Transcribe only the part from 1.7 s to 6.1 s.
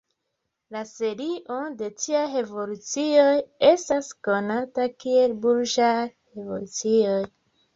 de tiaj revolucioj estas konata kiel Burĝaj